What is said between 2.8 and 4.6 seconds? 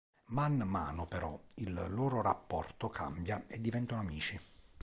cambia e diventano amici.